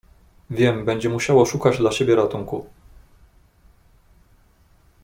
[0.49, 2.65] "Wiem będzie musiało szukać dla siebie ratunku."